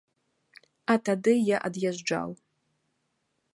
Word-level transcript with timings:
А 0.93 0.95
тады 1.09 1.33
я 1.55 1.61
ад'язджаў. 1.71 2.29